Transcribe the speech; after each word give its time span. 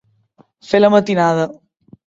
Fer 0.69 0.81
la 0.81 0.91
matinada. 0.95 1.47